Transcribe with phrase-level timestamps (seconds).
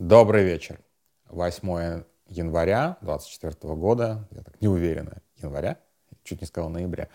[0.00, 0.80] Добрый вечер.
[1.28, 5.76] 8 января 2024 года, я так не уверена, января,
[6.24, 7.08] чуть не сказал ноября.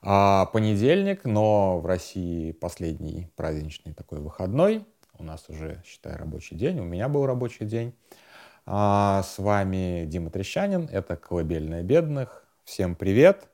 [0.00, 4.86] А, понедельник, но в России последний праздничный такой выходной.
[5.18, 7.94] У нас уже, считай, рабочий день, у меня был рабочий день.
[8.64, 12.46] А, с вами Дима Трещанин, это «Колыбельная бедных».
[12.64, 13.46] Всем привет.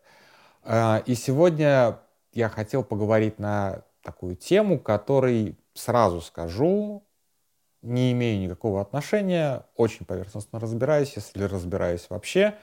[0.63, 1.99] А, и сегодня
[2.33, 7.03] я хотел поговорить на такую тему, которой сразу скажу,
[7.83, 12.55] не имею никакого отношения, очень поверхностно разбираюсь, если разбираюсь вообще.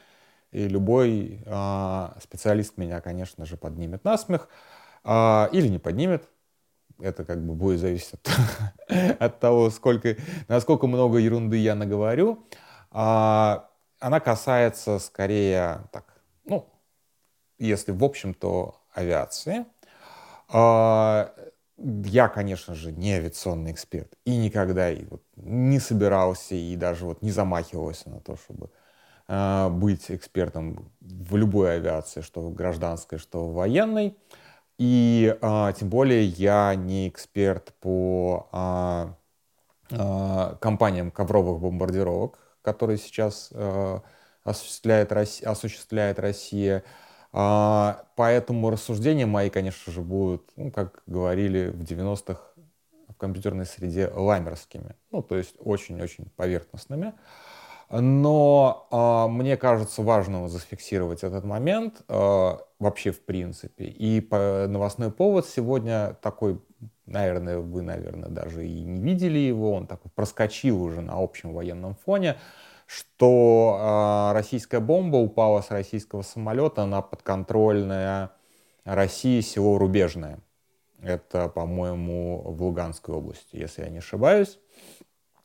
[0.52, 4.50] И любой э, специалист меня, конечно же, поднимет на смех
[5.04, 6.30] э, или не поднимет.
[7.00, 8.14] Это как бы будет зависеть
[9.20, 10.16] от, того, сколько,
[10.48, 12.48] насколько много ерунды я наговорю.
[12.92, 13.60] Э,
[14.00, 16.06] она касается скорее, так,
[16.46, 16.70] ну,
[17.58, 19.66] если в общем, то авиации.
[21.78, 27.22] Я, конечно же, не авиационный эксперт и никогда и вот не собирался и даже вот
[27.22, 28.70] не замахивался на то, чтобы
[29.28, 34.16] э, быть экспертом в любой авиации, что гражданской, что военной.
[34.78, 38.48] И э, тем более я не эксперт по
[39.92, 44.00] э, э, компаниям ковровых бомбардировок, которые сейчас э,
[44.44, 46.84] осуществляет, осуществляет Россия.
[47.38, 52.40] А, поэтому рассуждения мои, конечно же, будут, ну, как говорили в 90-х
[53.10, 54.96] в компьютерной среде, ламерскими.
[55.12, 57.14] Ну, то есть очень-очень поверхностными.
[57.90, 63.84] Но э, мне кажется важным зафиксировать этот момент э, вообще в принципе.
[63.84, 66.62] И по, новостной повод сегодня такой,
[67.06, 71.96] наверное, вы, наверное, даже и не видели его, он такой проскочил уже на общем военном
[71.96, 72.38] фоне
[72.86, 78.32] что э, российская бомба упала с российского самолета на подконтрольное
[78.84, 80.40] России село Рубежное.
[81.02, 84.60] Это, по-моему, в Луганской области, если я не ошибаюсь.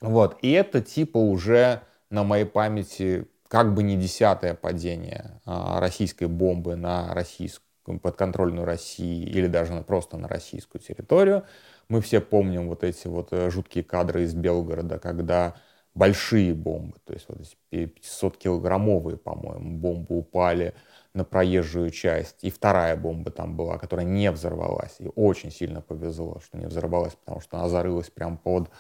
[0.01, 0.39] Вот.
[0.43, 6.77] И это типа уже на моей памяти как бы не десятое падение а, российской бомбы
[6.77, 11.45] на российскую, подконтрольную России или даже на, просто на российскую территорию.
[11.89, 15.57] Мы все помним вот эти вот э, жуткие кадры из Белгорода, когда
[15.95, 17.41] большие бомбы, то есть вот
[17.71, 20.75] эти 500-килограммовые, по-моему, бомбы упали
[21.15, 22.45] на проезжую часть.
[22.45, 24.97] И вторая бомба там была, которая не взорвалась.
[25.01, 28.71] И очень сильно повезло, что не взорвалась, потому что она зарылась прямо под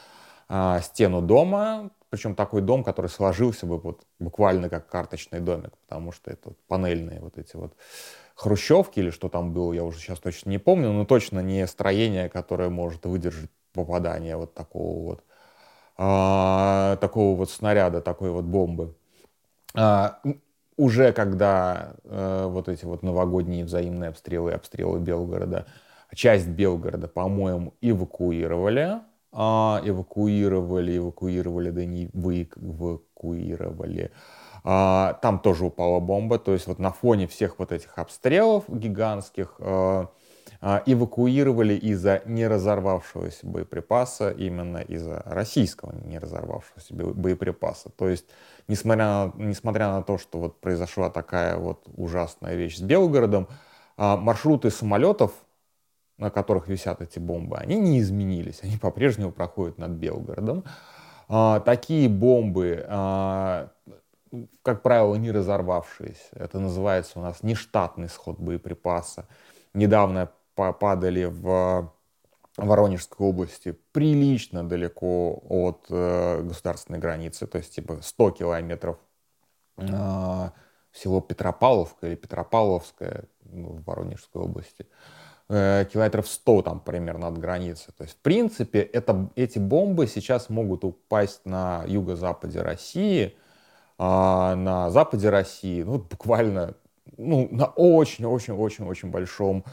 [0.48, 1.90] а, стену дома.
[2.10, 6.58] Причем такой дом, который сложился бы вот буквально как карточный домик, потому что это вот
[6.66, 7.74] панельные вот эти вот
[8.34, 12.28] хрущевки или что там было, я уже сейчас точно не помню, но точно не строение,
[12.28, 15.24] которое может выдержать попадание вот такого вот
[16.00, 18.94] такого вот снаряда, такой вот бомбы.
[19.74, 20.20] А,
[20.76, 25.66] уже когда а, вот эти вот новогодние взаимные обстрелы обстрелы Белгорода,
[26.14, 29.00] часть Белгорода, по-моему, эвакуировали,
[29.32, 34.10] а, эвакуировали, эвакуировали, да не эвакуировали.
[34.64, 39.56] А, там тоже упала бомба, то есть вот на фоне всех вот этих обстрелов гигантских
[39.58, 40.08] а, а,
[40.62, 47.88] эвакуировали из-за не разорвавшегося боеприпаса, именно из-за российского не разорвавшегося боеприпаса.
[47.90, 48.26] То есть,
[48.68, 53.48] несмотря на, несмотря на то, что вот произошла такая вот ужасная вещь с Белгородом,
[53.96, 55.32] а, маршруты самолетов,
[56.18, 60.64] на которых висят эти бомбы, они не изменились, они по-прежнему проходят над Белгородом.
[61.28, 62.84] А, такие бомбы,
[64.62, 69.26] как правило, не разорвавшиеся, это называется у нас нештатный сход боеприпаса.
[69.72, 70.30] Недавно
[70.78, 71.92] падали в
[72.56, 78.98] Воронежской области прилично далеко от э, государственной границы, то есть типа 100 километров
[79.78, 80.50] э,
[80.92, 84.86] село Петропавловка или Петропавловское ну, в Воронежской области,
[85.48, 87.92] э, километров 100 там примерно от границы.
[87.96, 93.36] То есть, в принципе, это, эти бомбы сейчас могут упасть на юго-западе России,
[93.98, 96.74] э, на западе России, ну, буквально
[97.16, 99.64] ну, на очень-очень-очень-очень большом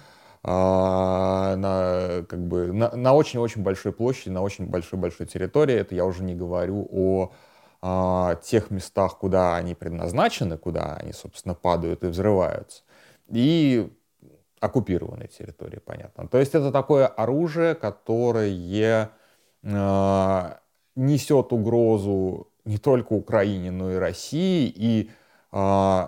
[0.48, 5.76] на, как бы, на, на очень-очень большой площади, на очень большой-большой территории.
[5.76, 7.32] Это я уже не говорю о
[7.82, 12.84] а, тех местах, куда они предназначены, куда они, собственно, падают и взрываются.
[13.30, 13.92] И
[14.60, 16.28] оккупированной территории, понятно.
[16.28, 18.50] То есть это такое оружие, которое
[19.64, 20.54] э,
[20.96, 24.74] несет угрозу не только Украине, но и России.
[24.76, 25.12] И
[25.52, 26.08] э,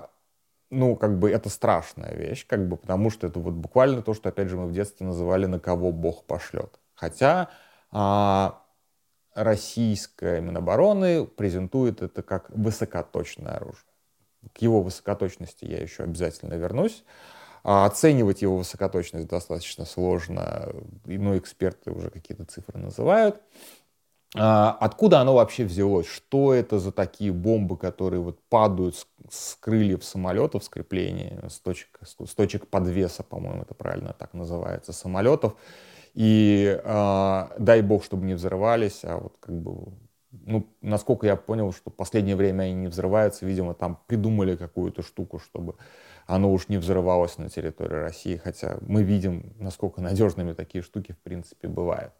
[0.70, 4.30] ну, как бы это страшная вещь, как бы, потому что это вот буквально то, что,
[4.30, 6.80] опять же, мы в детстве называли «на кого Бог пошлет».
[6.94, 7.50] Хотя
[7.92, 8.62] а,
[9.34, 13.84] российская Минобороны презентует это как высокоточное оружие.
[14.54, 17.04] К его высокоточности я еще обязательно вернусь.
[17.64, 20.74] А оценивать его высокоточность достаточно сложно,
[21.06, 23.42] но эксперты уже какие-то цифры называют.
[24.36, 26.08] А, откуда оно вообще взялось?
[26.08, 31.60] Что это за такие бомбы, которые вот падают с, с крыльев самолетов, с крепления, с
[31.60, 35.56] точек, с точек подвеса, по-моему, это правильно так называется, самолетов.
[36.14, 39.94] И э, дай бог, чтобы не взрывались, а вот как бы,
[40.32, 45.02] ну, насколько я понял, что в последнее время они не взрываются, видимо, там придумали какую-то
[45.02, 45.76] штуку, чтобы
[46.28, 51.20] оно уж не взрывалось на территории России, хотя мы видим, насколько надежными такие штуки, в
[51.20, 52.14] принципе, бывают.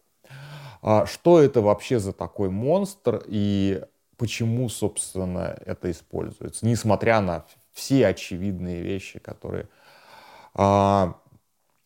[0.82, 3.82] А что это вообще за такой монстр и
[4.16, 9.68] почему, собственно, это используется, несмотря на все очевидные вещи, которые,
[10.54, 11.18] а,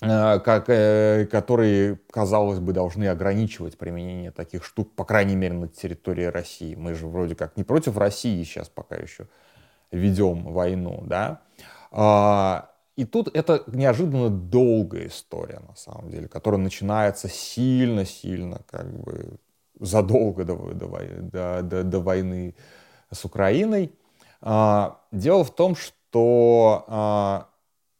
[0.03, 5.69] а, как, э, которые, казалось бы, должны ограничивать применение таких штук, по крайней мере, на
[5.69, 6.75] территории России.
[6.75, 9.29] Мы же вроде как не против России сейчас пока еще
[9.91, 11.41] ведем войну, да.
[12.97, 19.39] И тут это неожиданно долгая история, на самом деле, которая начинается сильно-сильно, как бы
[19.81, 22.55] задолго до, до, до, до войны
[23.11, 23.93] с Украиной.
[24.41, 27.49] А, дело в том, что а,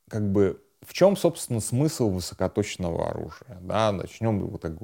[0.09, 3.59] как бы в чем, собственно, смысл высокоточного оружия?
[3.63, 3.91] Да?
[3.91, 4.75] Начнем вот так,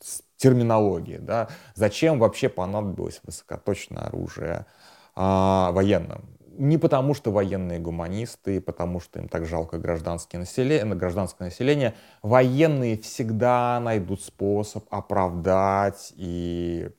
[0.00, 1.18] с терминологии.
[1.18, 1.48] Да?
[1.74, 4.66] Зачем вообще понадобилось высокоточное оружие
[5.14, 6.37] а, военным?
[6.58, 11.94] Не потому, что военные гуманисты, потому что им так жалко гражданское население, гражданское население.
[12.22, 16.90] Военные всегда найдут способ оправдать и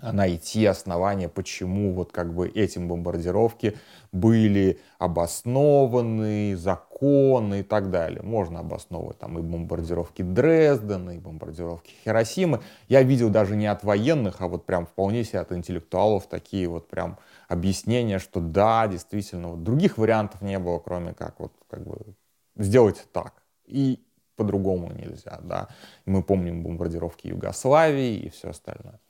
[0.00, 3.76] найти основания, почему вот как бы эти бомбардировки
[4.12, 8.22] были обоснованы, законны и так далее.
[8.22, 12.60] Можно обосновывать там и бомбардировки Дрездена, и бомбардировки Хиросимы.
[12.88, 16.88] Я видел даже не от военных, а вот прям вполне себе от интеллектуалов такие вот
[16.88, 22.14] прям объяснение, что да, действительно, вот других вариантов не было, кроме как вот как бы
[22.56, 23.42] сделать так.
[23.64, 24.04] И
[24.36, 25.68] по-другому нельзя, да.
[26.06, 29.00] Мы помним бомбардировки Югославии и все остальное.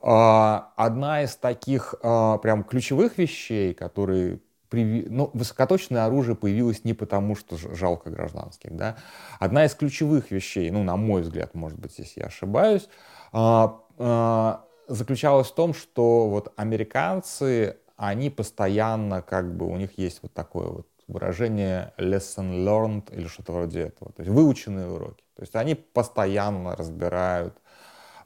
[0.00, 4.40] А, одна из таких а, прям ключевых вещей, которые
[4.72, 8.96] ну, высокоточное оружие появилось не потому, что жалко гражданских, да.
[9.38, 12.88] Одна из ключевых вещей, ну, на мой взгляд, может быть, здесь я ошибаюсь,
[13.32, 20.32] а, заключалась в том, что вот американцы, они постоянно как бы, у них есть вот
[20.32, 25.24] такое вот выражение lesson learned или что-то вроде этого, то есть выученные уроки.
[25.36, 27.56] То есть они постоянно разбирают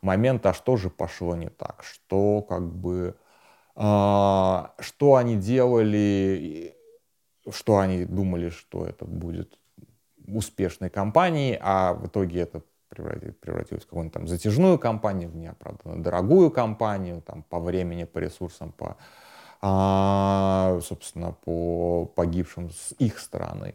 [0.00, 3.16] момент, а что же пошло не так, что как бы,
[3.76, 3.82] э,
[4.78, 6.74] что они делали,
[7.50, 9.58] что они думали, что это будет
[10.26, 16.50] успешной компанией, а в итоге это превратилась в какую-нибудь там затяжную компанию, в неоправданно дорогую
[16.50, 18.96] компанию, там, по времени, по ресурсам, по,
[19.62, 23.74] а, собственно, по погибшим с их стороны.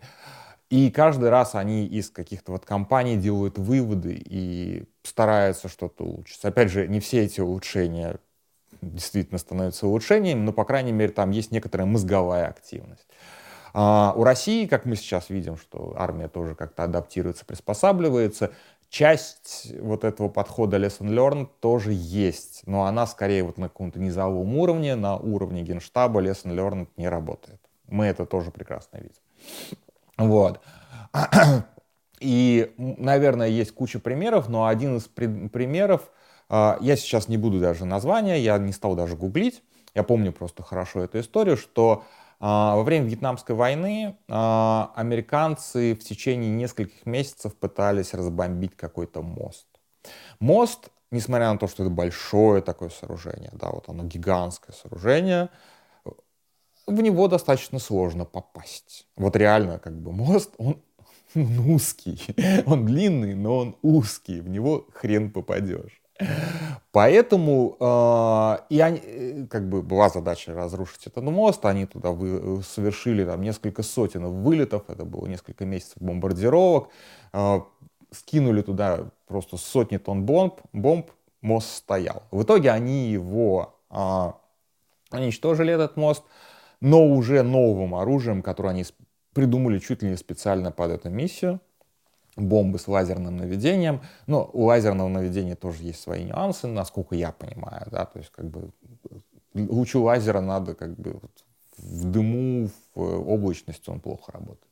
[0.69, 6.43] И каждый раз они из каких-то вот компаний делают выводы и стараются что-то улучшить.
[6.43, 8.17] Опять же, не все эти улучшения
[8.81, 13.07] действительно становятся улучшением, но, по крайней мере, там есть некоторая мозговая активность.
[13.73, 18.53] А у России, как мы сейчас видим, что армия тоже как-то адаптируется, приспосабливается,
[18.89, 24.55] часть вот этого подхода lesson learned тоже есть, но она скорее вот на каком-то низовом
[24.57, 27.59] уровне, на уровне генштаба lesson learned не работает.
[27.87, 29.21] Мы это тоже прекрасно видим.
[30.17, 30.61] Вот.
[32.19, 36.09] И, наверное, есть куча примеров, но один из при- примеров,
[36.49, 39.61] э, я сейчас не буду даже названия, я не стал даже гуглить,
[39.93, 46.03] я помню просто хорошо эту историю, что а, во время Вьетнамской войны а, американцы в
[46.03, 49.67] течение нескольких месяцев пытались разбомбить какой-то мост.
[50.39, 55.49] Мост, несмотря на то, что это большое такое сооружение, да, вот оно гигантское сооружение,
[56.87, 59.07] в него достаточно сложно попасть.
[59.15, 60.81] Вот реально, как бы мост, он,
[61.35, 62.21] он узкий.
[62.65, 64.39] Он длинный, но он узкий.
[64.39, 66.01] В него хрен попадешь.
[66.91, 72.63] Поэтому э, и они, э, как бы была задача разрушить этот мост, они туда вы,
[72.63, 76.89] совершили там несколько сотен вылетов, это было несколько месяцев бомбардировок,
[77.33, 77.59] э,
[78.11, 81.07] скинули туда просто сотни тонн бомб, бомб,
[81.41, 82.23] мост стоял.
[82.31, 84.31] В итоге они его э,
[85.11, 86.23] уничтожили этот мост,
[86.79, 88.85] но уже новым оружием, которое они
[89.33, 91.59] придумали чуть ли не специально под эту миссию
[92.35, 94.01] бомбы с лазерным наведением.
[94.27, 98.45] Но у лазерного наведения тоже есть свои нюансы, насколько я понимаю, да, то есть как
[98.49, 98.71] бы
[99.53, 101.19] лучу лазера надо как бы
[101.77, 104.71] в дыму, в облачности он плохо работает.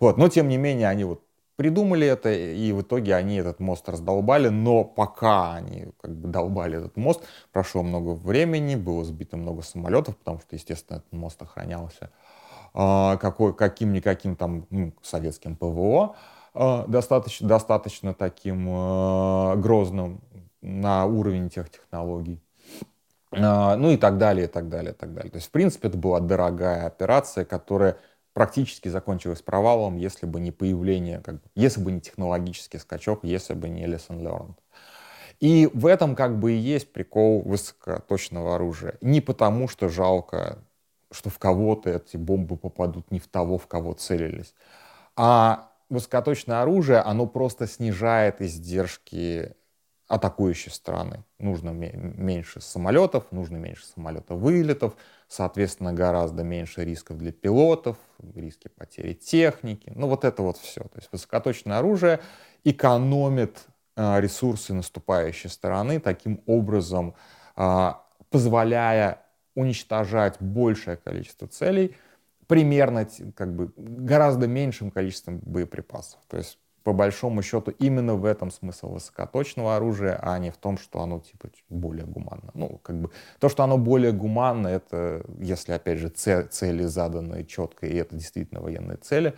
[0.00, 1.22] Вот, но тем не менее они вот
[1.56, 6.78] придумали это, и в итоге они этот мост раздолбали, но пока они как бы долбали
[6.78, 7.22] этот мост,
[7.52, 12.10] прошло много времени, было сбито много самолетов, потому что, естественно, этот мост охранялся
[12.74, 16.14] э, какой, каким-никаким там ну, советским ПВО,
[16.88, 18.66] достаточно, достаточно таким
[19.60, 20.20] грозным.
[20.60, 22.40] на уровень тех технологий.
[23.32, 25.30] А, ну и так далее, и так далее, и так далее.
[25.30, 27.98] То есть, в принципе, это была дорогая операция, которая
[28.32, 33.54] практически закончилась провалом, если бы не появление, как бы, если бы не технологический скачок, если
[33.54, 34.56] бы не lesson learned.
[35.40, 38.98] И в этом как бы и есть прикол высокоточного оружия.
[39.00, 40.58] Не потому, что жалко,
[41.12, 44.54] что в кого-то эти бомбы попадут не в того, в кого целились,
[45.16, 49.54] а высокоточное оружие, оно просто снижает издержки
[50.08, 51.24] атакующей страны.
[51.38, 54.96] Нужно меньше самолетов, нужно меньше самолетов вылетов,
[55.28, 57.98] соответственно, гораздо меньше рисков для пилотов,
[58.34, 59.92] риски потери техники.
[59.94, 60.80] Ну, вот это вот все.
[60.80, 62.20] То есть высокоточное оружие
[62.64, 63.66] экономит
[63.96, 67.14] а, ресурсы наступающей стороны, таким образом
[67.54, 69.22] а, позволяя
[69.54, 71.96] уничтожать большее количество целей
[72.48, 76.18] примерно как бы гораздо меньшим количеством боеприпасов.
[76.28, 80.78] То есть по большому счету именно в этом смысл высокоточного оружия, а не в том,
[80.78, 82.50] что оно типа более гуманно.
[82.54, 87.86] Ну, как бы то, что оно более гуманно, это если опять же цели заданы четко,
[87.86, 89.34] и это действительно военные цели,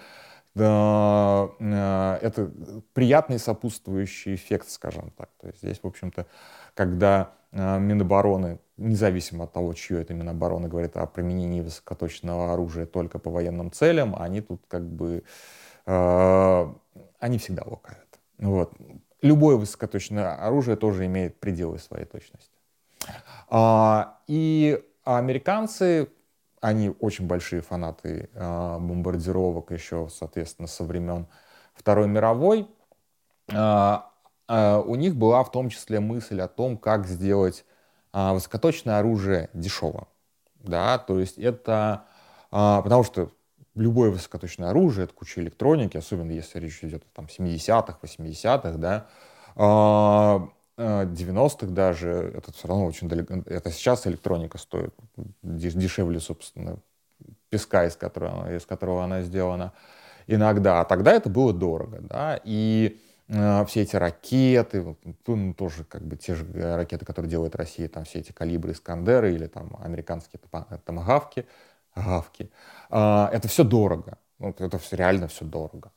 [0.55, 2.51] это
[2.93, 5.31] приятный сопутствующий эффект, скажем так.
[5.41, 6.27] То есть здесь, в общем-то,
[6.75, 13.19] когда э, Минобороны, независимо от того, чье это Минобороны, говорит о применении высокоточного оружия только
[13.19, 15.23] по военным целям, они тут как бы
[15.87, 16.75] э,
[17.21, 18.09] они всегда лукавят.
[18.39, 18.73] Вот.
[19.23, 22.59] Любое высокоточное оружие тоже имеет пределы своей точности.
[23.49, 26.09] А, и американцы,
[26.61, 31.27] они очень большие фанаты а, бомбардировок еще, соответственно, со времен
[31.75, 32.69] Второй мировой.
[33.53, 34.11] А,
[34.47, 37.65] а, у них была в том числе мысль о том, как сделать
[38.13, 40.09] а, высокоточное оружие дешево.
[40.57, 42.05] Да, то есть это...
[42.51, 43.31] А, потому что
[43.75, 49.07] любое высокоточное оружие, это куча электроники, особенно если речь идет о 70-х, 80-х, да,
[50.81, 54.95] 90-х а, даже, это все равно очень далеко, это сейчас электроника стоит
[55.43, 56.79] дешевле, собственно,
[57.49, 59.73] песка, из которого, из которого она сделана
[60.27, 64.97] иногда, а тогда это было дорого, да, и э, все эти ракеты,
[65.27, 69.35] ну, тоже как бы те же ракеты, которые делает Россия, там все эти калибры Искандеры
[69.35, 70.41] или там американские
[70.85, 71.47] томагавки,
[71.95, 72.51] гавки.
[72.89, 74.19] А, это все дорого.
[74.39, 75.93] Это все реально все дорого.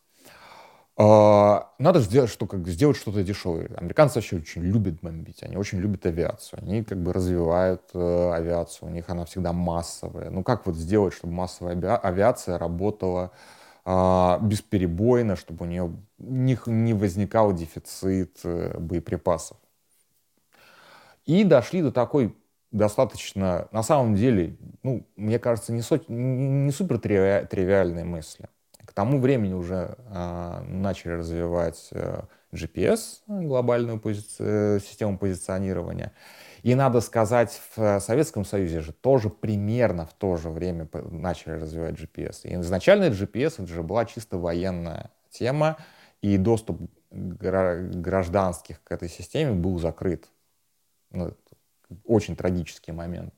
[0.96, 3.68] А, надо сделать, что, как, сделать что-то дешевое.
[3.78, 8.90] Американцы вообще очень любят бомбить, они очень любят авиацию, они как бы развивают э, авиацию,
[8.90, 10.30] у них она всегда массовая.
[10.30, 13.32] Ну как вот сделать, чтобы массовая авиация работала
[13.86, 19.58] э, бесперебойно, чтобы у нее не, не возникал дефицит э, боеприпасов.
[21.26, 22.36] И дошли до такой
[22.72, 28.50] достаточно, на самом деле, ну, мне кажется, не, со, не, супер тривиальные мысли.
[28.94, 32.22] К тому времени уже э, начали развивать э,
[32.52, 36.12] GPS, глобальную пози э, систему позиционирования.
[36.62, 41.96] И надо сказать, в Советском Союзе же тоже примерно в то же время начали развивать
[41.96, 42.42] GPS.
[42.44, 45.78] И изначально GPS это же была чисто военная тема,
[46.22, 50.30] и доступ гражданских к этой системе был закрыт.
[51.10, 51.34] Ну,
[52.06, 53.34] очень трагический момент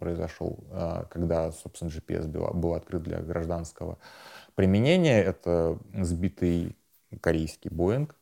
[0.00, 3.98] произошел, а, когда, собственно, GPS был, был открыт для гражданского
[4.60, 5.22] применения.
[5.22, 6.76] Это сбитый
[7.22, 8.14] корейский Боинг,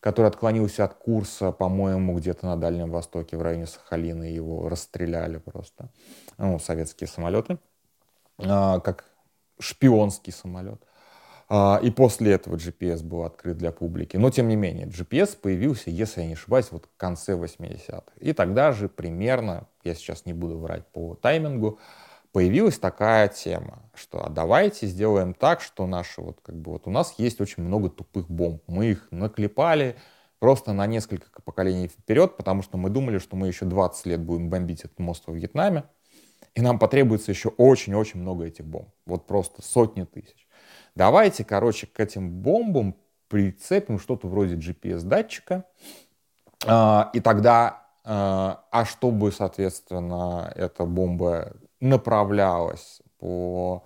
[0.00, 5.88] который отклонился от курса, по-моему, где-то на Дальнем Востоке, в районе Сахалина, его расстреляли просто.
[6.36, 7.58] Ну, советские самолеты,
[8.36, 9.06] а, как
[9.58, 10.82] шпионский самолет.
[11.48, 14.18] А, и после этого GPS был открыт для публики.
[14.18, 18.12] Но, тем не менее, GPS появился, если я не ошибаюсь, вот в конце 80-х.
[18.20, 21.78] И тогда же примерно, я сейчас не буду врать по таймингу,
[22.36, 26.90] появилась такая тема, что а давайте сделаем так, что наши вот как бы вот у
[26.90, 28.62] нас есть очень много тупых бомб.
[28.66, 29.96] Мы их наклепали
[30.38, 34.50] просто на несколько поколений вперед, потому что мы думали, что мы еще 20 лет будем
[34.50, 35.84] бомбить этот мост во Вьетнаме,
[36.54, 38.90] и нам потребуется еще очень-очень много этих бомб.
[39.06, 40.46] Вот просто сотни тысяч.
[40.94, 42.96] Давайте, короче, к этим бомбам
[43.28, 45.64] прицепим что-то вроде GPS-датчика,
[46.66, 53.84] а, и тогда, а, а чтобы, соответственно, эта бомба направлялась по,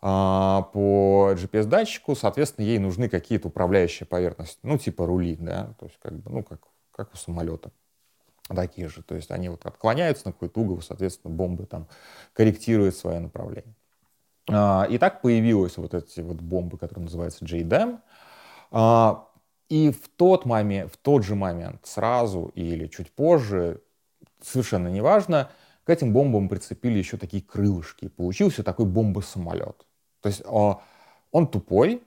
[0.00, 5.98] а, по GPS-датчику, соответственно, ей нужны какие-то управляющие поверхности, ну, типа рули, да, то есть
[6.00, 7.70] как бы, ну, как, как у самолета
[8.48, 9.02] такие же.
[9.02, 11.88] То есть они вот отклоняются на какой-то угол, соответственно, бомбы там
[12.32, 13.74] корректируют свое направление.
[14.50, 18.00] А, и так появились вот эти вот бомбы, которые называются JDAM.
[18.70, 19.28] А,
[19.68, 23.80] и в тот момент, в тот же момент, сразу или чуть позже,
[24.42, 25.50] совершенно неважно,
[25.84, 28.08] к этим бомбам прицепили еще такие крылышки.
[28.08, 29.86] Получился такой бомбосамолет.
[30.20, 30.80] То есть а,
[31.30, 32.02] он тупой,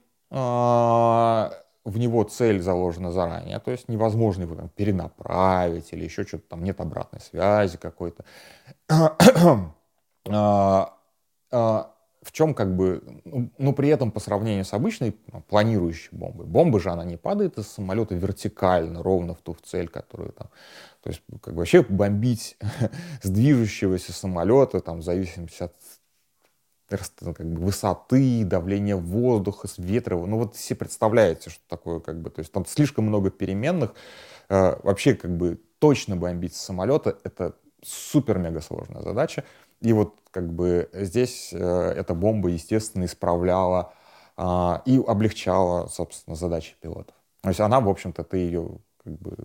[1.88, 6.62] в него цель заложена заранее, то есть невозможно его там перенаправить или еще что-то там,
[6.62, 8.24] нет обратной связи какой-то.
[12.28, 16.44] В чем как бы, ну, ну, при этом по сравнению с обычной ну, планирующей бомбой,
[16.44, 20.50] бомба же она не падает из самолета вертикально, ровно в ту цель, которую там,
[21.02, 22.58] то есть как бы вообще бомбить
[23.22, 25.72] с движущегося самолета, там, в зависимости от
[27.22, 30.16] ну, как бы, высоты, давления воздуха, с ветра.
[30.16, 33.94] Ну вот все представляете, что такое, как бы, то есть там слишком много переменных.
[34.50, 39.44] Э, вообще, как бы, точно бомбить с самолета— это супер-мега сложная задача.
[39.80, 43.92] И вот, как бы, здесь э, эта бомба, естественно, исправляла
[44.36, 47.14] э, и облегчала, собственно, задачи пилотов.
[47.42, 49.36] То есть она, в общем-то, ты ее, как бы,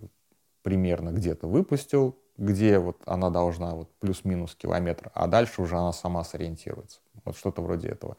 [0.62, 6.24] примерно где-то выпустил, где вот она должна вот плюс-минус километр, а дальше уже она сама
[6.24, 7.00] сориентируется.
[7.24, 8.16] Вот что-то вроде этого.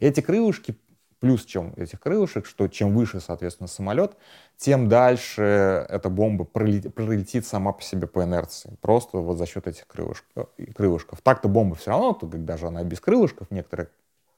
[0.00, 0.76] Эти крылышки,
[1.20, 4.16] плюс чем этих крылышек, что чем выше, соответственно, самолет,
[4.56, 8.76] тем дальше эта бомба пролетит, сама по себе по инерции.
[8.80, 10.48] Просто вот за счет этих крылышков.
[10.76, 11.20] крылышков.
[11.22, 13.88] Так-то бомба все равно, то, когда же она без крылышков, некоторые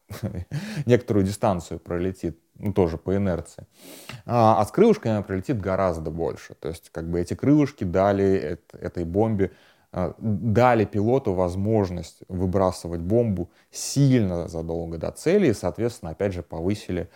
[0.86, 3.66] некоторую дистанцию пролетит, ну, тоже по инерции.
[4.26, 6.54] А, а с крылышками она пролетит гораздо больше.
[6.54, 9.52] То есть, как бы эти крылышки дали этой бомбе,
[9.92, 17.10] дали пилоту возможность выбрасывать бомбу сильно задолго до цели и, соответственно, опять же, повысили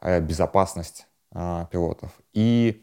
[0.00, 2.12] э, безопасность а, пилотов.
[2.32, 2.82] И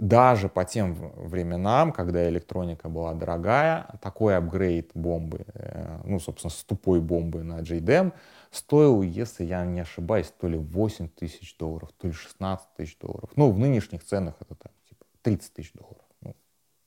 [0.00, 6.64] даже по тем временам, когда электроника была дорогая, такой апгрейд бомбы, э, ну, собственно, с
[6.64, 8.12] тупой бомбы на JDM
[8.50, 13.28] стоил, если я не ошибаюсь, то ли 8 тысяч долларов, то ли 16 тысяч долларов.
[13.36, 16.04] Ну, в нынешних ценах это там типа 30 тысяч долларов,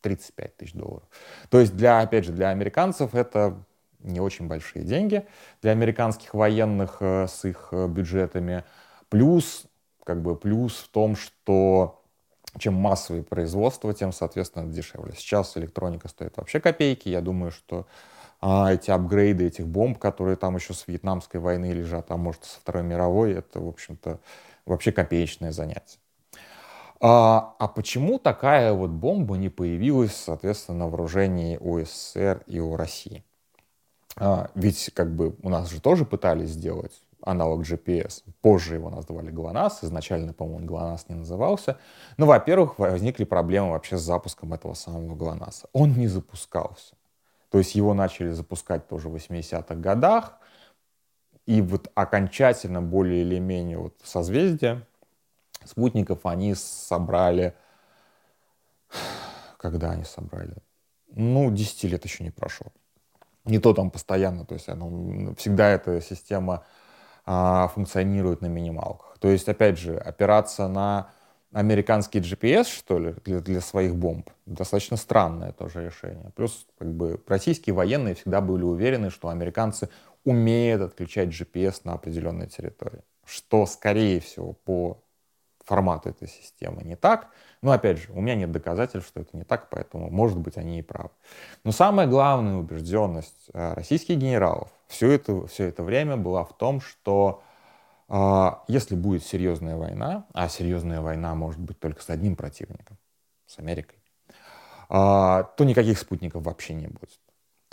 [0.04, 1.08] 35 тысяч долларов.
[1.50, 3.58] То есть, для, опять же, для американцев это
[4.00, 5.26] не очень большие деньги,
[5.62, 8.64] для американских военных э, с их э, бюджетами.
[9.10, 9.66] Плюс,
[10.04, 12.04] как бы, плюс в том, что
[12.60, 15.14] чем массовое производство, тем, соответственно, дешевле.
[15.16, 17.10] Сейчас электроника стоит вообще копейки.
[17.10, 17.88] Я думаю, что
[18.42, 22.60] а, эти апгрейды этих бомб, которые там еще с Вьетнамской войны лежат, а может со
[22.60, 24.20] Второй мировой, это, в общем-то,
[24.66, 26.00] вообще копеечное занятие.
[27.00, 32.76] А, а почему такая вот бомба не появилась, соответственно, на вооружении у СССР и у
[32.76, 33.24] России?
[34.16, 36.94] А, ведь как бы у нас же тоже пытались сделать
[37.26, 38.24] аналог GPS.
[38.42, 39.84] Позже его назвали ГЛОНАСС.
[39.84, 41.78] Изначально, по-моему, ГЛОНАСС не назывался.
[42.18, 45.68] Ну, во-первых, возникли проблемы вообще с запуском этого самого ГЛОНАССа.
[45.74, 46.96] Он не запускался.
[47.50, 50.38] То есть его начали запускать тоже в 80-х годах.
[51.46, 54.86] И вот окончательно более или менее вот созвездие
[55.66, 57.54] спутников они собрали...
[59.58, 60.56] Когда они собрали?
[61.16, 62.68] Ну, 10 лет еще не прошло.
[63.46, 66.64] Не то там постоянно, то есть оно, всегда эта система
[67.26, 69.18] а, функционирует на минималках.
[69.20, 71.10] То есть, опять же, опираться на
[71.54, 76.32] американский GPS, что ли, для, для своих бомб, достаточно странное тоже решение.
[76.36, 79.90] Плюс, как бы, российские военные всегда были уверены, что американцы
[80.24, 83.04] умеют отключать GPS на определенной территории.
[83.26, 85.04] Что, скорее всего, по
[85.66, 87.30] формату этой системы не так.
[87.62, 90.80] Но, опять же, у меня нет доказательств, что это не так, поэтому, может быть, они
[90.80, 91.12] и правы.
[91.64, 96.82] Но самая главная убежденность э, российских генералов все это, все это время была в том,
[96.82, 97.42] что
[98.10, 102.98] э, если будет серьезная война, а серьезная война может быть только с одним противником,
[103.48, 103.98] с Америкой,
[104.30, 104.34] э,
[104.90, 107.23] то никаких спутников вообще не будет.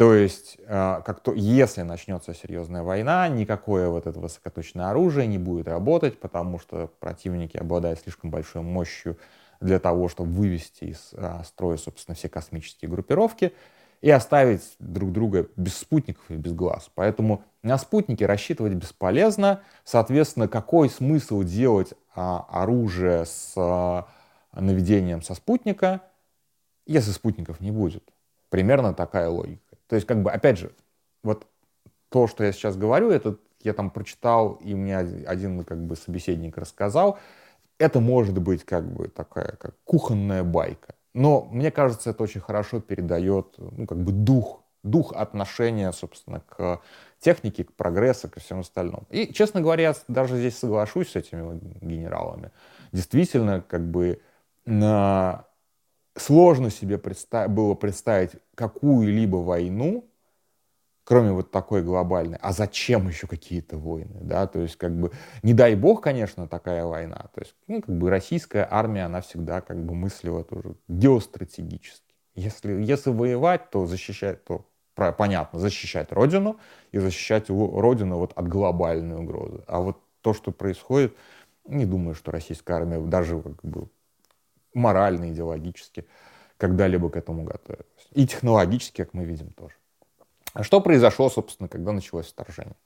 [0.00, 5.36] То есть, э, как то, если начнется серьезная война, никакое вот это высокоточное оружие не
[5.36, 9.18] будет работать, потому что противники обладают слишком большой мощью
[9.60, 13.52] для того, чтобы вывести из э, строя, собственно, все космические группировки
[14.00, 16.90] и оставить друг друга без спутников и без глаз.
[16.94, 19.60] Поэтому на спутники рассчитывать бесполезно.
[19.84, 24.08] Соответственно, какой смысл делать а, оружие с а,
[24.54, 26.00] наведением со спутника,
[26.86, 28.10] если спутников не будет?
[28.48, 29.69] Примерно такая логика.
[29.90, 30.70] То есть, как бы, опять же,
[31.24, 31.48] вот
[32.10, 36.56] то, что я сейчас говорю, это я там прочитал, и мне один как бы собеседник
[36.56, 37.18] рассказал,
[37.76, 40.94] это может быть как бы такая как кухонная байка.
[41.12, 46.80] Но мне кажется, это очень хорошо передает ну, как бы дух, дух отношения, собственно, к
[47.18, 49.08] технике, к прогрессу, ко всему остальному.
[49.10, 52.52] И, честно говоря, я даже здесь соглашусь с этими генералами.
[52.92, 54.22] Действительно, как бы
[54.66, 55.46] на...
[56.16, 57.50] сложно себе представ...
[57.50, 60.04] было представить какую-либо войну,
[61.04, 65.10] кроме вот такой глобальной, а зачем еще какие-то войны, да, то есть как бы,
[65.42, 69.60] не дай бог, конечно, такая война, то есть, ну, как бы российская армия, она всегда
[69.60, 72.14] как бы мыслила тоже геостратегически.
[72.36, 76.58] Если, если воевать, то защищать, то понятно, защищать родину
[76.92, 79.64] и защищать родину вот от глобальной угрозы.
[79.66, 81.16] А вот то, что происходит,
[81.66, 83.88] Не думаю, что российская армия даже как бы
[84.74, 86.06] морально, идеологически
[86.56, 87.86] когда-либо к этому готовилась.
[88.12, 89.74] И технологически, как мы видим, тоже.
[90.52, 92.76] А что произошло, собственно, когда началось вторжение?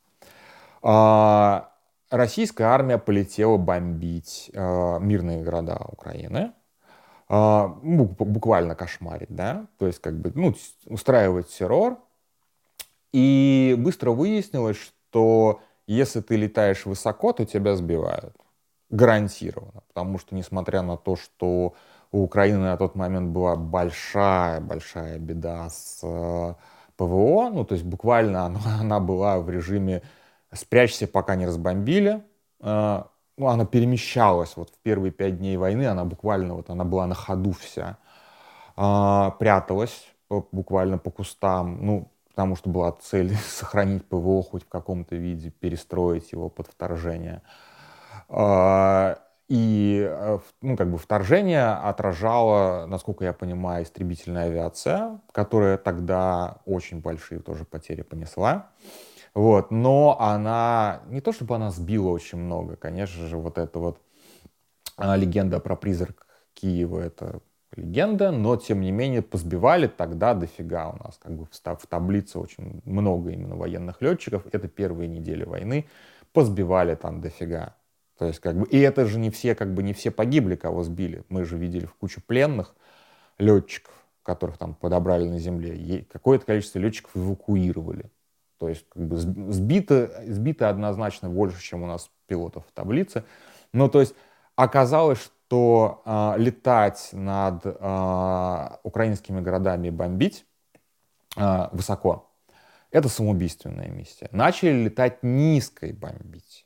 [0.82, 1.72] А,
[2.10, 6.52] российская армия полетела бомбить а, мирные города Украины,
[7.28, 10.54] а, ну, буквально кошмарить, да, то есть как бы, ну,
[10.86, 11.98] устраивать террор.
[13.12, 18.36] И быстро выяснилось, что если ты летаешь высоко, то тебя сбивают.
[18.94, 19.82] Гарантированно.
[19.88, 21.74] Потому что, несмотря на то, что
[22.12, 26.54] у Украины на тот момент была большая-большая беда с э,
[26.96, 30.02] ПВО, ну, то есть буквально она, она была в режиме
[30.52, 32.22] «спрячься, пока не разбомбили»,
[32.60, 33.02] э,
[33.36, 37.16] ну, она перемещалась вот в первые пять дней войны, она буквально вот, она была на
[37.16, 37.98] ходу вся,
[38.76, 40.06] э, пряталась
[40.52, 46.30] буквально по кустам, ну, потому что была цель сохранить ПВО хоть в каком-то виде, перестроить
[46.30, 47.42] его под вторжение.
[49.48, 57.00] И э, ну, как бы вторжение отражало, насколько я понимаю, истребительная авиация, которая тогда очень
[57.00, 58.70] большие тоже потери понесла.
[59.34, 59.70] Вот.
[59.70, 64.00] Но она, не то чтобы она сбила очень много, конечно же, вот эта вот
[64.96, 67.40] а, легенда про призрак Киева, это
[67.76, 72.80] легенда, но тем не менее позбивали тогда дофига у нас, как бы в таблице очень
[72.84, 75.86] много именно военных летчиков, это первые недели войны,
[76.32, 77.74] позбивали там дофига.
[78.18, 80.82] То есть, как бы, и это же не все, как бы, не все погибли, кого
[80.82, 81.24] сбили.
[81.28, 82.74] Мы же видели в кучу пленных
[83.38, 86.06] летчиков, которых там подобрали на земле.
[86.12, 88.10] Какое-то количество летчиков эвакуировали.
[88.58, 93.24] То есть, как бы, сбито, сбито однозначно больше, чем у нас пилотов в таблице.
[93.72, 94.14] Ну, то есть,
[94.54, 100.46] оказалось, что э, летать над э, украинскими городами и бомбить
[101.36, 102.30] э, высоко,
[102.92, 104.28] это самоубийственная миссия.
[104.30, 106.64] Начали летать низко и бомбить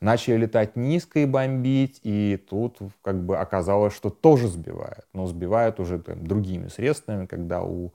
[0.00, 5.78] начали летать низко и бомбить, и тут как бы оказалось, что тоже сбивают, но сбивают
[5.80, 7.92] уже там, другими средствами, когда у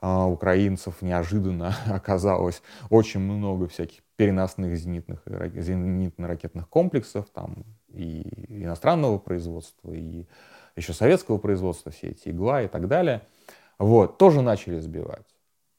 [0.00, 8.22] э, украинцев неожиданно оказалось очень много всяких переносных зенитных, зенитно-ракетных комплексов, там и
[8.62, 10.26] иностранного производства, и
[10.76, 13.22] еще советского производства, все эти игла и так далее,
[13.78, 15.26] вот, тоже начали сбивать.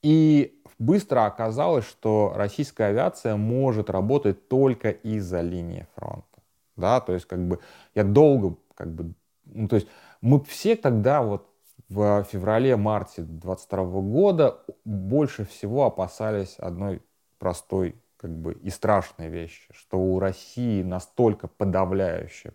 [0.04, 6.28] И быстро оказалось, что российская авиация может работать только из-за линии фронта.
[6.76, 7.60] Да, то есть как бы
[7.96, 9.14] я долго как бы,
[9.46, 9.88] ну, то есть
[10.22, 11.48] мы все тогда вот
[11.90, 17.02] в феврале-марте 22 года больше всего опасались одной
[17.38, 22.54] простой как бы и страшной вещи, что у России настолько подавляющее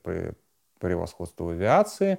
[0.79, 2.19] превосходство в авиации,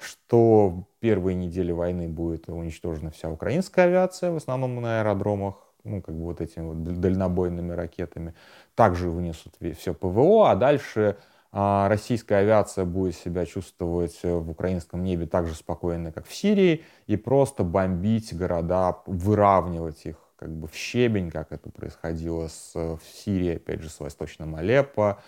[0.00, 6.14] что первые недели войны будет уничтожена вся украинская авиация, в основном на аэродромах, ну, как
[6.14, 8.34] бы вот этими вот дальнобойными ракетами.
[8.74, 11.16] Также вынесут все ПВО, а дальше
[11.52, 16.84] а, российская авиация будет себя чувствовать в украинском небе так же спокойно, как в Сирии,
[17.06, 23.00] и просто бомбить города, выравнивать их как бы в щебень, как это происходило с, в
[23.04, 25.20] Сирии, опять же, с Восточным Алеппо,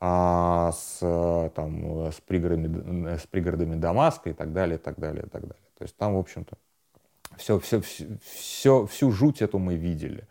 [0.00, 0.98] а, с,
[1.54, 5.64] там, с, пригородами, с пригородами Дамаска и так далее, и так далее, и так далее.
[5.78, 6.56] То есть там, в общем-то,
[7.36, 10.26] все, все, все, всю жуть эту мы видели.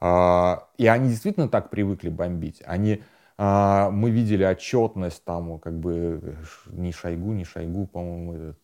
[0.00, 2.62] А, и они действительно так привыкли бомбить.
[2.66, 3.02] Они,
[3.38, 8.54] а, мы видели отчетность там, как бы, не Шойгу, не Шойгу, по-моему,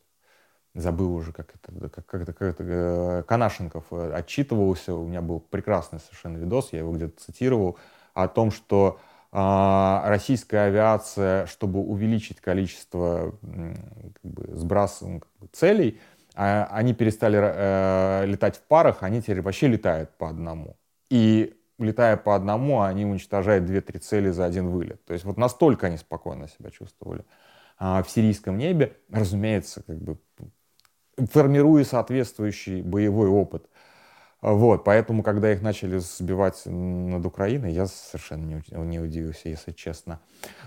[0.75, 5.21] забыл уже, как это, как, как это, как это, э, Канашенков э, отчитывался, у меня
[5.23, 7.79] был прекрасный совершенно видос, я его где-то цитировал,
[8.15, 8.99] о том, что
[9.31, 15.03] российская авиация, чтобы увеличить количество как бы, сброс
[15.53, 16.01] целей,
[16.41, 20.77] а, они перестали э, летать в парах, они теперь вообще летают по одному.
[21.11, 25.05] И летая по одному, они уничтожают 2-3 цели за один вылет.
[25.05, 27.25] То есть вот настолько они спокойно себя чувствовали
[27.77, 30.19] а, в сирийском небе, разумеется, как бы
[31.33, 33.69] формируя соответствующий боевой опыт.
[34.41, 40.21] Вот, поэтому, когда их начали сбивать над Украиной, я совершенно не, удивился, если честно.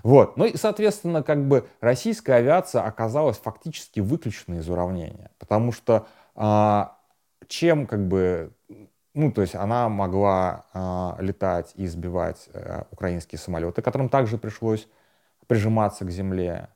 [0.03, 6.05] Вот, ну и, соответственно, как бы российская авиация оказалась фактически выключена из уравнения, потому что
[6.36, 6.97] а,
[7.47, 8.51] чем как бы,
[9.13, 14.86] ну, то есть она могла а, летать и сбивать а, украинские самолеты, которым также пришлось
[15.47, 16.67] прижиматься к земле,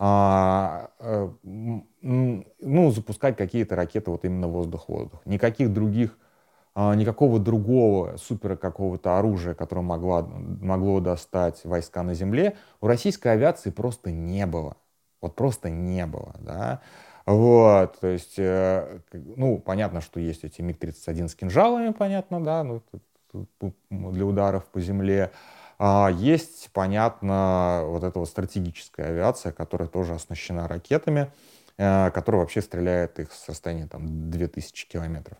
[0.00, 5.20] а, а, ну, запускать какие-то ракеты вот именно воздух-воздух.
[5.24, 6.31] Никаких других а,
[6.74, 13.70] никакого другого супера какого-то оружия, которое могло, могло достать войска на земле, у российской авиации
[13.70, 14.76] просто не было.
[15.20, 16.80] Вот просто не было, да.
[17.26, 22.82] Вот, то есть, э, ну, понятно, что есть эти МиГ-31 с кинжалами, понятно, да, ну,
[23.90, 25.30] для ударов по земле.
[25.78, 31.30] А, есть, понятно, вот эта вот стратегическая авиация, которая тоже оснащена ракетами,
[31.78, 35.38] э, которая вообще стреляет их с расстояния там 2000 километров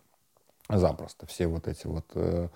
[0.69, 1.25] запросто.
[1.27, 2.47] Все вот эти вот э,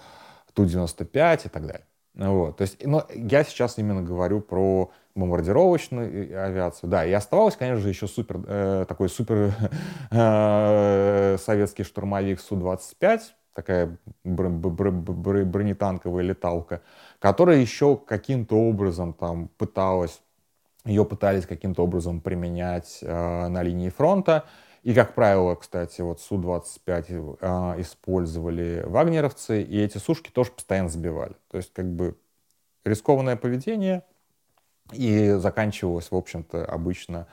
[0.54, 1.86] Ту-95 и так далее.
[2.16, 2.58] Вот.
[2.58, 6.90] То есть, но я сейчас именно говорю про бомбардировочную э, авиацию.
[6.90, 9.54] Да, и оставалось, конечно же, еще супер, э, такой супер
[10.12, 13.22] э, советский штурмовик Су-25,
[13.54, 16.82] такая бронетанковая леталка,
[17.20, 20.22] которая еще каким-то образом там пыталась,
[20.86, 24.46] ее пытались каким-то образом применять э, на линии фронта.
[24.88, 31.36] И, как правило, кстати, вот Су-25 э, использовали вагнеровцы, и эти сушки тоже постоянно сбивали.
[31.52, 32.16] То есть, как бы,
[32.86, 34.06] рискованное поведение,
[34.94, 37.28] и заканчивалось, в общем-то, обычно,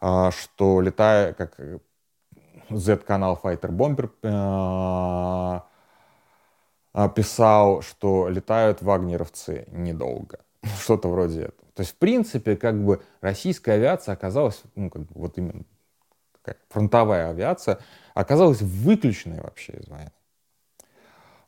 [0.00, 1.60] э, что летая, как
[2.70, 4.10] Z-канал Fighter Bomber
[6.94, 10.38] э, писал, что летают вагнеровцы недолго.
[10.80, 11.70] Что-то вроде этого.
[11.74, 15.64] То есть, в принципе, как бы российская авиация оказалась, ну, как бы, вот именно
[16.48, 17.78] такая фронтовая авиация,
[18.14, 20.12] оказалась выключенной вообще из войны.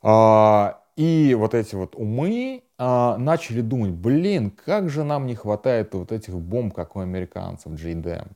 [0.02, 5.94] А, и вот эти вот умы а, начали думать, блин, как же нам не хватает
[5.94, 8.28] вот этих бомб, как у американцев, JDM.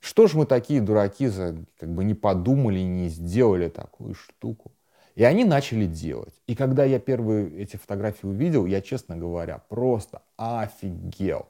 [0.00, 1.30] Что ж мы такие дураки,
[1.78, 4.72] как бы не подумали, не сделали такую штуку.
[5.14, 6.34] И они начали делать.
[6.48, 11.46] И когда я первые эти фотографии увидел, я, честно говоря, просто офигел.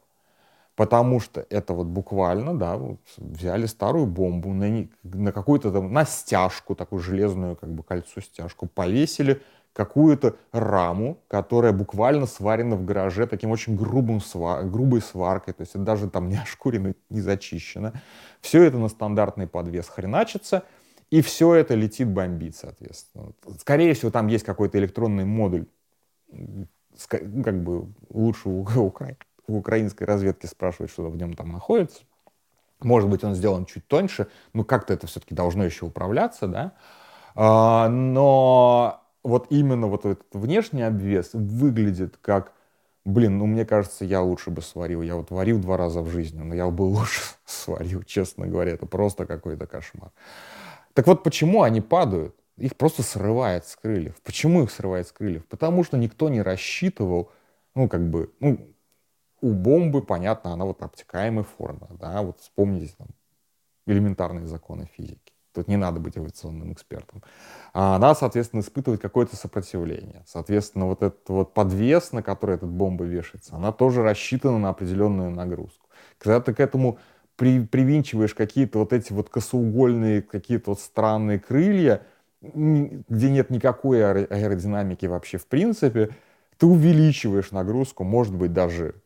[0.75, 6.07] Потому что это вот буквально, да, вот взяли старую бомбу на, на какую-то там, на
[6.07, 9.43] стяжку, такую железную, как бы кольцо стяжку, повесили
[9.75, 15.75] какую-то раму, которая буквально сварена в гараже таким очень грубым свар, грубой сваркой, то есть
[15.75, 17.93] это даже там не ошкурено, не зачищено.
[18.41, 20.65] Все это на стандартный подвес хреначится,
[21.11, 23.33] и все это летит бомбить, соответственно.
[23.59, 25.67] Скорее всего, там есть какой-то электронный модуль,
[27.11, 28.65] как бы лучше у,
[29.47, 32.03] у, украинской разведки спрашивать, что в нем там находится.
[32.81, 36.73] Может быть, он сделан чуть тоньше, но как-то это все-таки должно еще управляться, да.
[37.35, 42.53] А, но вот именно вот этот внешний обвес выглядит как,
[43.05, 45.03] блин, ну мне кажется, я лучше бы сварил.
[45.03, 48.73] Я вот варил два раза в жизни, но я бы лучше сварил, честно говоря.
[48.73, 50.11] Это просто какой-то кошмар.
[50.95, 52.35] Так вот, почему они падают?
[52.59, 54.15] Их просто срывает с крыльев.
[54.23, 55.47] Почему их срывает с крыльев?
[55.47, 57.31] Потому что никто не рассчитывал,
[57.75, 58.72] ну, как бы, ну,
[59.43, 63.09] у бомбы, понятно, она вот обтекаемой формы, да, вот вспомните там
[63.87, 65.33] элементарные законы физики.
[65.53, 67.23] Тут не надо быть авиационным экспертом.
[67.75, 70.25] А она, соответственно, испытывает какое-то сопротивление.
[70.27, 75.31] Соответственно, вот этот вот подвес, на который эта бомба вешается, она тоже рассчитана на определенную
[75.31, 75.91] нагрузку.
[76.19, 76.99] Когда ты к этому
[77.37, 82.03] при, привинчиваешь какие-то вот эти вот косоугольные, какие-то вот странные крылья,
[82.41, 86.11] где нет никакой аэродинамики вообще в принципе,
[86.57, 89.02] ты увеличиваешь нагрузку, может быть, даже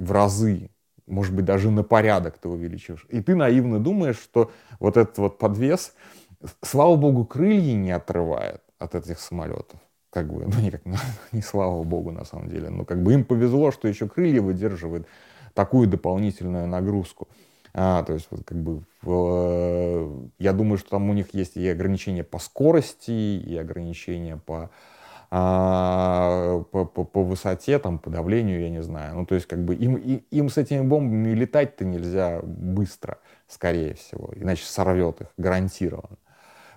[0.00, 0.70] в разы,
[1.06, 3.06] может быть, даже на порядок ты увеличиваешь.
[3.10, 5.94] И ты наивно думаешь, что вот этот вот подвес,
[6.62, 9.78] слава богу, крылья не отрывает от этих самолетов.
[10.10, 10.82] Как бы, ну, никак,
[11.32, 12.70] не слава богу, на самом деле.
[12.70, 15.06] Но как бы им повезло, что еще крылья выдерживают
[15.54, 17.28] такую дополнительную нагрузку.
[17.72, 21.68] А, то есть, вот, как бы, в, я думаю, что там у них есть и
[21.68, 24.70] ограничения по скорости, и ограничения по,
[25.32, 29.14] а, по, по, по высоте, там, по давлению, я не знаю.
[29.14, 34.30] Ну, то есть, как бы, им, им с этими бомбами летать-то нельзя быстро, скорее всего,
[34.34, 36.18] иначе сорвет их, гарантированно.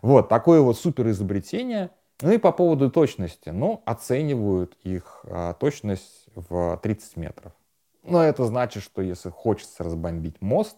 [0.04, 1.90] Вот, такое вот супер изобретение.
[2.22, 3.50] Ну и по поводу точности.
[3.50, 7.54] Ну, оценивают их а, точность в 30 метров.
[8.04, 10.78] Но это значит, что если хочется разбомбить мост,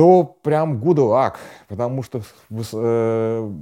[0.00, 1.34] то прям good
[1.68, 2.22] потому что
[2.72, 3.52] э,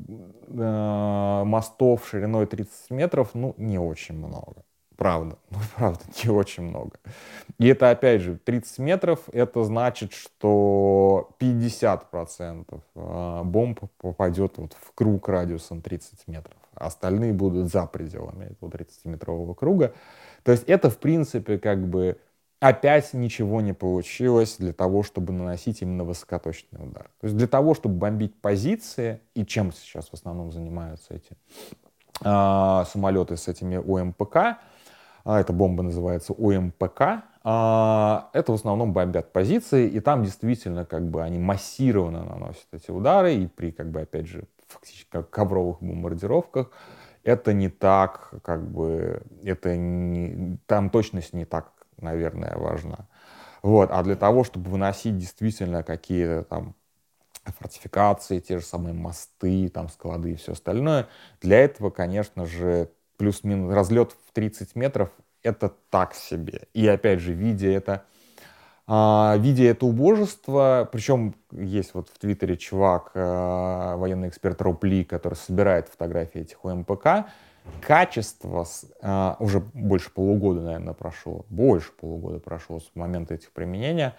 [0.46, 4.62] э, мостов шириной 30 метров, ну, не очень много.
[4.96, 6.92] Правда, ну, правда, не очень много.
[7.58, 14.94] И это, опять же, 30 метров, это значит, что 50% э, бомб попадет вот в
[14.94, 16.56] круг радиусом 30 метров.
[16.76, 19.92] Остальные будут за пределами этого 30-метрового круга.
[20.44, 22.16] То есть это, в принципе, как бы
[22.60, 27.10] опять ничего не получилось для того, чтобы наносить именно высокоточный удар.
[27.20, 31.36] То есть для того, чтобы бомбить позиции, и чем сейчас в основном занимаются эти
[32.24, 34.58] э, самолеты с этими ОМПК,
[35.24, 41.08] э, эта бомба называется ОМПК, э, это в основном бомбят позиции, и там действительно как
[41.08, 46.72] бы они массированно наносят эти удары, и при, как бы, опять же, фактически ковровых бомбардировках,
[47.22, 53.08] это не так, как бы, это не, там точность не так наверное, важна.
[53.62, 53.90] Вот.
[53.90, 56.74] А для того, чтобы выносить действительно какие-то там
[57.44, 61.08] фортификации, те же самые мосты, там склады и все остальное,
[61.40, 65.10] для этого, конечно же, плюс-минус разлет в 30 метров
[65.42, 66.62] это так себе.
[66.74, 68.04] И опять же, видя это,
[68.86, 75.34] а, видя это убожество, причем есть вот в Твиттере чувак, а, военный эксперт Рупли, который
[75.34, 77.26] собирает фотографии этих УМПК,
[77.80, 78.66] качество,
[79.02, 84.14] а, уже больше полугода, наверное, прошло, больше полугода прошло с момента этих применения,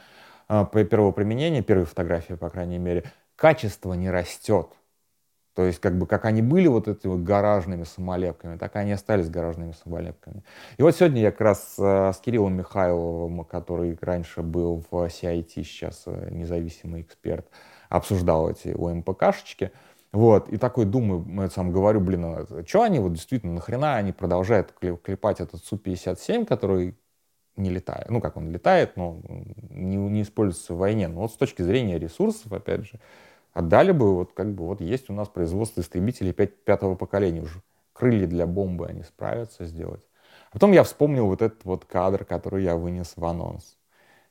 [0.47, 3.03] а, первого применения, первой фотографии, по крайней мере,
[3.35, 4.69] качество не растет.
[5.59, 8.93] То есть, как бы, как они были вот этими вот гаражными самолепками, так и они
[8.93, 10.41] остались гаражными самолепками.
[10.77, 15.51] И вот сегодня я как раз э, с Кириллом Михайловым, который раньше был в CIT,
[15.63, 17.45] сейчас э, независимый эксперт,
[17.89, 19.71] обсуждал эти ОМПКшечки.
[20.11, 24.11] Вот, и такой думаю, я сам говорю, блин, а что они вот действительно, нахрена они
[24.11, 26.97] продолжают клепать этот Су-57, который
[27.55, 29.21] не летает, ну как он летает, но
[29.69, 31.07] не, не используется в войне.
[31.07, 32.99] Но вот с точки зрения ресурсов, опять же,
[33.53, 37.61] Отдали бы, вот как бы вот есть у нас производство истребителей 5, пятого поколения уже.
[37.93, 40.07] Крылья для бомбы они справятся сделать.
[40.49, 43.77] А потом я вспомнил вот этот вот кадр, который я вынес в анонс,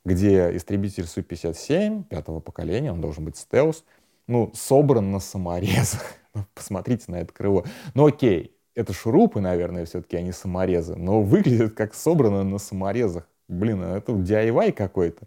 [0.05, 3.83] где истребитель Су-57 пятого поколения, он должен быть стелс,
[4.29, 6.01] ну, собран на саморезах.
[6.35, 7.63] Ну, посмотрите на это крыло.
[7.95, 13.27] Ну, окей, это шурупы, наверное, все-таки, а не саморезы, но выглядит как собрано на саморезах.
[13.47, 15.25] Блин, а это DIY какой-то.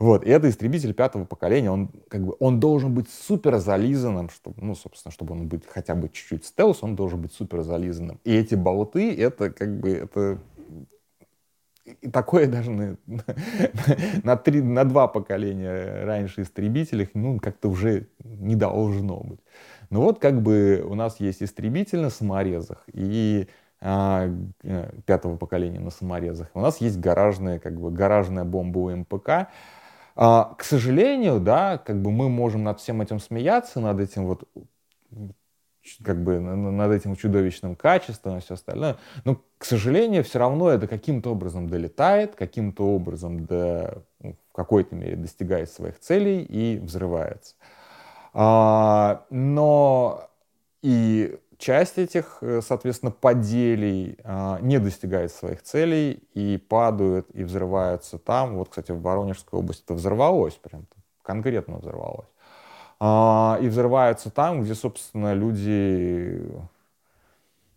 [0.00, 4.56] Вот, и это истребитель пятого поколения, он как бы, он должен быть супер зализанным, чтобы,
[4.60, 8.18] ну, собственно, чтобы он быть хотя бы чуть-чуть стелс, он должен быть супер зализанным.
[8.24, 10.38] И эти болты, это как бы, это
[12.00, 12.96] и такое даже на,
[14.24, 19.40] на, три, на два поколения раньше истребителей, ну, как-то уже не должно быть.
[19.90, 23.48] Но вот как бы у нас есть истребитель на саморезах и
[23.80, 24.28] а,
[24.62, 26.48] э, пятого поколения на саморезах.
[26.54, 29.48] У нас есть гаражная, как бы, гаражная бомба у МПК,
[30.16, 34.44] а, к сожалению, да, как бы мы можем над всем этим смеяться, над этим вот
[36.04, 38.96] как бы над этим чудовищным качеством и все остальное.
[39.24, 44.94] Но, к сожалению, все равно это каким-то образом долетает, каким-то образом до, ну, в какой-то
[44.94, 47.54] мере достигает своих целей и взрывается.
[48.32, 50.30] А, но
[50.82, 58.18] и часть этих, э, соответственно, поделий а, не достигает своих целей и падают и взрываются
[58.18, 58.56] там.
[58.56, 60.86] Вот, кстати, в Воронежской области это взорвалось, прям
[61.22, 62.28] конкретно взорвалось.
[63.02, 66.46] А, и взрываются там, где, собственно, люди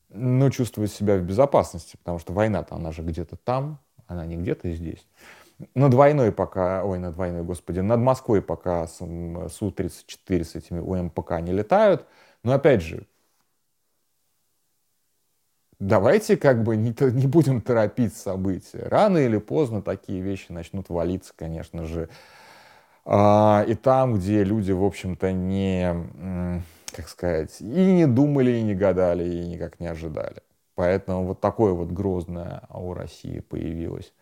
[0.10, 4.70] ну, чувствуют себя в безопасности, потому что война-то, она же где-то там, она не где-то
[4.72, 5.08] здесь.
[5.76, 11.54] Над войной пока, ой, над войной, господи, над Москвой пока Су-34 с этими УМПК не
[11.54, 12.06] летают.
[12.44, 13.08] Но опять же,
[15.80, 18.84] давайте как бы не, не будем торопить события.
[18.90, 22.10] Рано или поздно такие вещи начнут валиться, конечно же.
[23.06, 28.76] А, и там, где люди, в общем-то, не, как сказать, и не думали, и не
[28.76, 30.42] гадали, и никак не ожидали.
[30.76, 34.14] Поэтому вот такое вот грозное у России появилось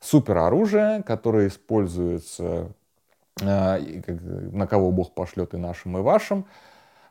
[0.00, 2.72] супероружие, которое используется
[3.42, 6.46] а, на кого Бог пошлет и нашим, и вашим.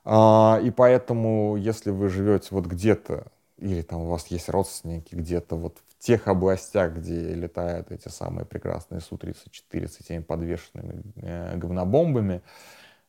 [0.06, 3.26] А, и поэтому, если вы живете вот где-то
[3.58, 9.02] или там у вас есть родственники где-то вот тех областях, где летают эти самые прекрасные
[9.02, 12.42] Су-34 с этими подвешенными э, говнобомбами,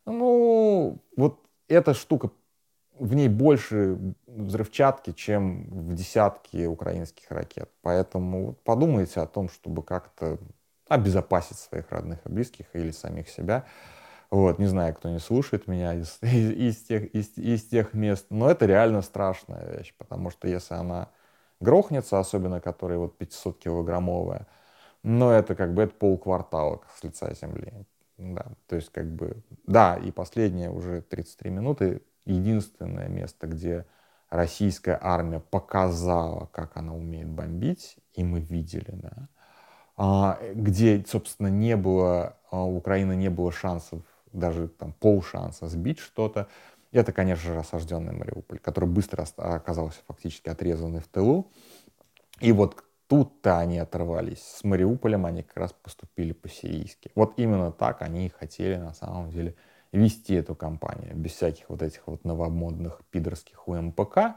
[0.06, 2.30] ну, вот эта штука,
[2.98, 7.70] в ней больше взрывчатки, чем в десятки украинских ракет.
[7.82, 10.38] Поэтому подумайте о том, чтобы как-то
[10.88, 13.66] обезопасить своих родных и близких или самих себя.
[14.30, 18.26] Вот, не знаю, кто не слушает меня из, из, из, тех, из, из тех мест,
[18.30, 21.08] но это реально страшная вещь, потому что если она
[21.60, 24.46] грохнется, особенно которая вот 500-килограммовая,
[25.02, 27.72] но это как бы это полквартала с лица земли.
[28.18, 33.86] Да, то есть как бы, да, и последние уже 33 минуты, единственное место, где
[34.28, 39.28] российская армия показала, как она умеет бомбить, и мы видели, да,
[39.96, 45.98] а, где, собственно, не было, а, у Украины не было шансов даже там полшанса сбить
[45.98, 46.48] что-то.
[46.90, 51.50] Это, конечно же, осажденный Мариуполь, который быстро оказался фактически отрезанный в тылу.
[52.40, 54.42] И вот тут-то они оторвались.
[54.42, 57.10] С Мариуполем они как раз поступили по-сирийски.
[57.14, 59.54] Вот именно так они и хотели на самом деле
[59.92, 61.14] вести эту кампанию.
[61.14, 64.36] Без всяких вот этих вот новомодных пидорских УМПК.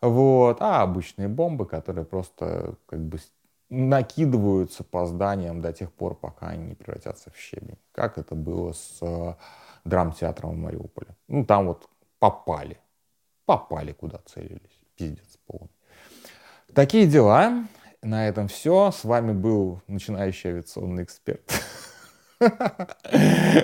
[0.00, 3.18] Вот, а обычные бомбы, которые просто как бы
[3.68, 7.78] накидываются по зданиям до тех пор, пока они не превратятся в щебень.
[7.92, 9.36] Как это было с
[9.88, 11.16] драмтеатром в Мариуполе.
[11.28, 12.78] Ну, там вот попали.
[13.46, 14.80] Попали, куда целились.
[14.96, 15.70] Пиздец полный.
[16.74, 17.64] Такие дела.
[18.02, 18.90] На этом все.
[18.92, 21.42] С вами был начинающий авиационный эксперт.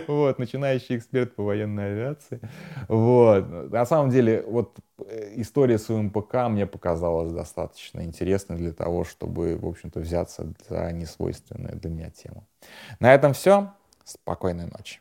[0.09, 2.41] Вот, начинающий эксперт по военной авиации.
[2.89, 3.71] Вот.
[3.71, 9.57] На самом деле, вот э, история с УМПК мне показалась достаточно интересной для того, чтобы,
[9.57, 12.49] в общем-то, взяться за несвойственную для меня тему.
[12.99, 13.73] На этом все.
[14.05, 15.01] Спокойной ночи.